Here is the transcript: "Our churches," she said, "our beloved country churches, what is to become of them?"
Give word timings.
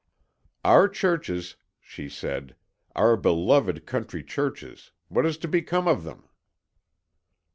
"Our 0.63 0.89
churches," 0.89 1.57
she 1.79 2.09
said, 2.09 2.55
"our 2.95 3.15
beloved 3.15 3.85
country 3.85 4.23
churches, 4.23 4.89
what 5.09 5.27
is 5.27 5.37
to 5.37 5.47
become 5.47 5.87
of 5.87 6.03
them?" 6.05 6.27